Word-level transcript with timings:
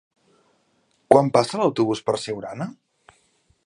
Quan 1.13 1.31
passa 1.37 1.61
l'autobús 1.63 2.05
per 2.09 2.19
Siurana? 2.27 2.71